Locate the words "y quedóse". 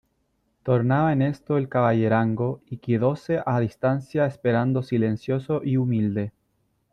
2.65-3.39